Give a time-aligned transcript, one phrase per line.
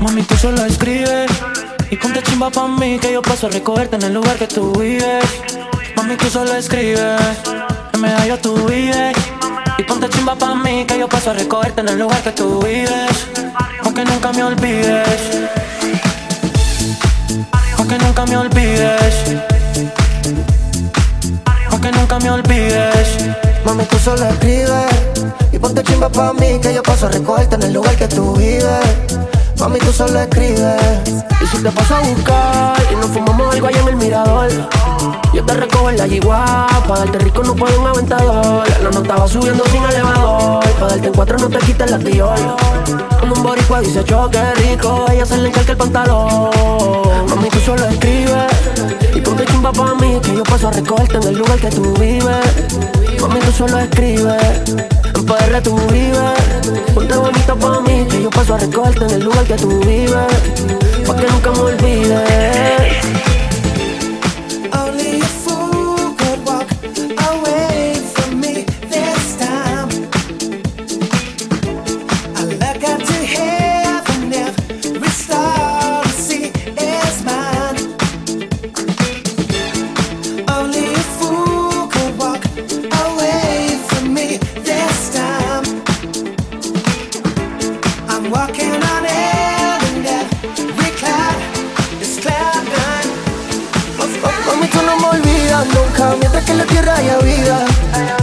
[0.00, 1.30] Mami, tú solo escribes
[1.90, 4.72] y ponte chimba pa' mí que yo paso a recogerte en el lugar que tú
[4.72, 5.24] vives.
[5.94, 7.20] Mami, tú solo escribes,
[7.92, 9.14] en medallo tú vives.
[9.76, 12.58] Y ponte chimba pa' mí que yo paso a recogerte en el lugar que tú
[12.60, 13.26] vives.
[13.84, 15.20] Aunque nunca me olvides.
[17.76, 19.14] Aunque nunca me olvides.
[21.70, 23.18] Aunque nunca me olvides.
[23.66, 25.07] Mami, tú solo escribes
[25.58, 28.32] y ponte chimba pa' mí que yo paso a recogerte en el lugar que tú
[28.34, 28.86] vives.
[29.58, 30.80] Mami, tú solo escribes.
[31.42, 34.48] Y si te paso a buscar y nos fumamos algo allá en el mirador.
[35.34, 38.64] Yo te recojo en la yigua, pa' darte rico no puedo un aventador.
[38.82, 42.38] La nota va subiendo sin elevador, pa' darte en cuatro no te quites la tiol.
[43.22, 46.50] Un boricua dice choque rico, ella se le encalca el pantalón.
[47.28, 48.52] Mami, tú solo escribes
[49.14, 51.92] y ponte chimba pa' mí que yo paso a recogerte en el lugar que tú
[51.94, 52.46] vives.
[53.20, 54.76] Mami, tú solo escribes,
[58.58, 60.87] recogerte en el lugar que tú vives.
[95.64, 97.64] Nunca Mientras que en la tierra haya vida.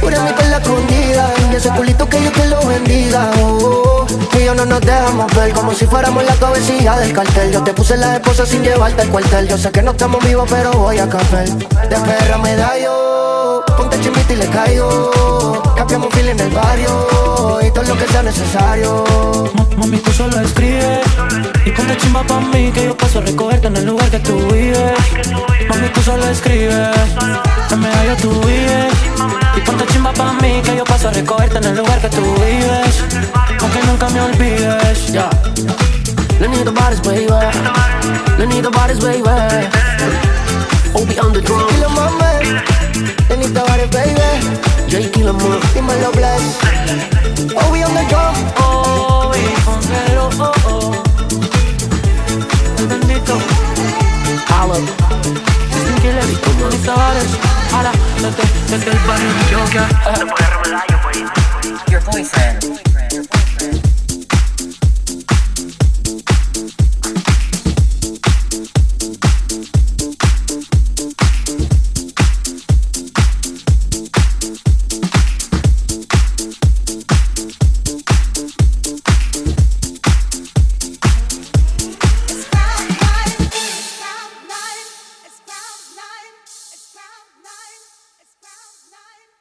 [0.00, 3.30] Pura mi la escondida Y ese culito que yo te lo bendiga.
[3.42, 7.52] Oh, Que yo no nos dejamos ver Como si fuéramos la cabecilla del cartel.
[7.52, 9.48] Yo te puse la esposa sin llevarte al cuartel.
[9.48, 13.64] Yo sé que no estamos vivos pero voy a café De perra me da yo
[13.76, 15.62] Ponte chimita y le caigo.
[15.76, 19.04] Cambiamos un feel en el barrio Y todo lo que sea necesario.
[19.76, 21.06] Mami, solo escribes
[21.64, 24.36] y ponte chimba pa' mí que yo paso a recogerte en el lugar que tú
[24.52, 25.00] vives.
[25.66, 26.94] Mami, tú solo escribes,
[27.70, 28.92] en medallo tú vives.
[29.56, 32.22] Y ponte chimba pa' mí que yo paso a recogerte en el lugar que tú
[32.34, 32.94] vives.
[33.62, 35.10] Aunque nunca me olvides.
[35.10, 35.30] Yeah.
[36.38, 37.26] Lenita bodies, baby.
[38.36, 39.22] Lenita bodies, baby.
[40.92, 41.66] Obi on the drum.
[41.68, 42.60] Kilo mame
[43.30, 44.20] Lenita Bares, baby
[44.86, 45.60] Jay Killer Moon.
[45.72, 46.69] Dímelo, bless
[58.68, 59.88] desde el barrio de yoga.
[61.88, 63.49] Your boyfriend.